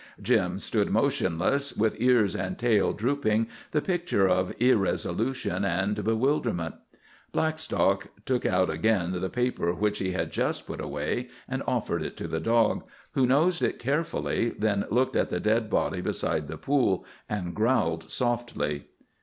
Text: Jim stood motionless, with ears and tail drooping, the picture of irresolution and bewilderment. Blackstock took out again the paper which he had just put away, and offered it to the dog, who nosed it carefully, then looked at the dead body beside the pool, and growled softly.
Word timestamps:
Jim 0.19 0.57
stood 0.57 0.89
motionless, 0.89 1.73
with 1.77 1.93
ears 2.01 2.35
and 2.35 2.57
tail 2.57 2.91
drooping, 2.91 3.45
the 3.69 3.83
picture 3.83 4.27
of 4.27 4.51
irresolution 4.59 5.63
and 5.63 6.03
bewilderment. 6.03 6.73
Blackstock 7.31 8.07
took 8.25 8.43
out 8.43 8.67
again 8.67 9.11
the 9.11 9.29
paper 9.29 9.71
which 9.75 9.99
he 9.99 10.11
had 10.13 10.31
just 10.31 10.65
put 10.65 10.81
away, 10.81 11.27
and 11.47 11.61
offered 11.67 12.01
it 12.01 12.17
to 12.17 12.27
the 12.27 12.39
dog, 12.39 12.83
who 13.13 13.27
nosed 13.27 13.61
it 13.61 13.77
carefully, 13.77 14.49
then 14.57 14.85
looked 14.89 15.15
at 15.15 15.29
the 15.29 15.39
dead 15.39 15.69
body 15.69 16.01
beside 16.01 16.47
the 16.47 16.57
pool, 16.57 17.05
and 17.29 17.53
growled 17.53 18.09
softly. 18.09 18.87